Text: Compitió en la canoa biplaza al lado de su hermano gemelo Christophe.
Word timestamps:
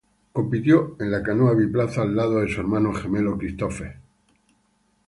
Compitió 0.37 0.95
en 0.99 1.11
la 1.11 1.21
canoa 1.21 1.53
biplaza 1.53 2.01
al 2.01 2.15
lado 2.15 2.39
de 2.39 2.51
su 2.51 2.59
hermano 2.59 2.91
gemelo 2.91 3.37
Christophe. 3.37 3.99